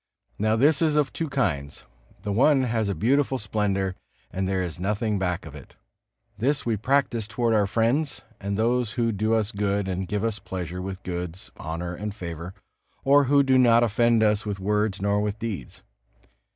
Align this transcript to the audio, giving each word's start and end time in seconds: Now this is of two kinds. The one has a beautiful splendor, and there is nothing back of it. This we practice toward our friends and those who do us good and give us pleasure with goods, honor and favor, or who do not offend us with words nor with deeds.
Now 0.39 0.55
this 0.55 0.81
is 0.81 0.95
of 0.95 1.13
two 1.13 1.29
kinds. 1.29 1.85
The 2.23 2.31
one 2.31 2.63
has 2.63 2.89
a 2.89 2.95
beautiful 2.95 3.37
splendor, 3.37 3.93
and 4.31 4.47
there 4.47 4.63
is 4.63 4.79
nothing 4.79 5.19
back 5.19 5.45
of 5.45 5.53
it. 5.53 5.75
This 6.39 6.65
we 6.65 6.75
practice 6.75 7.27
toward 7.27 7.53
our 7.53 7.67
friends 7.67 8.23
and 8.39 8.57
those 8.57 8.93
who 8.93 9.11
do 9.11 9.35
us 9.35 9.51
good 9.51 9.87
and 9.87 10.07
give 10.07 10.23
us 10.23 10.39
pleasure 10.39 10.81
with 10.81 11.03
goods, 11.03 11.51
honor 11.55 11.93
and 11.93 12.15
favor, 12.15 12.55
or 13.03 13.25
who 13.25 13.43
do 13.43 13.59
not 13.59 13.83
offend 13.83 14.23
us 14.23 14.43
with 14.43 14.59
words 14.59 15.03
nor 15.03 15.21
with 15.21 15.37
deeds. 15.37 15.83